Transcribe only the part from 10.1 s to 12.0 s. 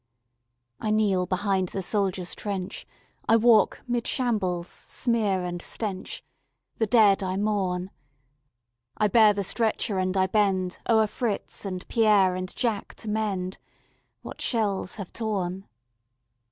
I bend O'er Fritz and